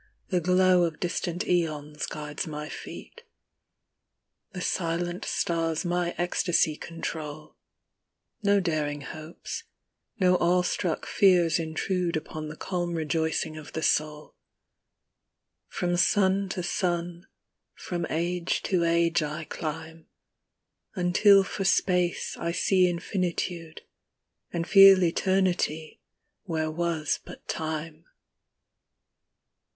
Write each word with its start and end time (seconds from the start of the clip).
The 0.29 0.41
glow 0.41 0.81
of 0.85 0.99
distant 0.99 1.43
oeons 1.45 2.07
guides 2.07 2.47
my 2.47 2.69
feet. 2.69 3.21
The 4.51 4.59
silent 4.59 5.25
stars 5.25 5.85
my 5.85 6.15
ecstasy 6.17 6.75
control; 6.75 7.55
No 8.41 8.59
daring 8.59 9.01
hopes, 9.01 9.65
no 10.19 10.37
awe 10.37 10.63
struck 10.63 11.05
fears 11.05 11.59
intrude 11.59 12.17
Upon 12.17 12.47
the 12.47 12.55
calm 12.55 12.95
rejoicing 12.95 13.57
of 13.57 13.73
the 13.73 13.83
soul: 13.83 14.33
From 15.67 15.95
sun 15.97 16.49
to 16.49 16.63
sun, 16.63 17.27
from 17.75 18.07
age 18.09 18.63
to 18.63 18.83
age 18.83 19.21
I 19.21 19.43
climb, 19.43 20.07
Until 20.95 21.43
for 21.43 21.63
Space 21.63 22.35
I 22.39 22.51
see 22.53 22.89
Infinitude, 22.89 23.81
And 24.51 24.67
feel 24.67 25.03
Eternity, 25.03 26.01
where 26.45 26.71
was 26.71 27.19
but 27.23 27.47
Time. 27.47 28.05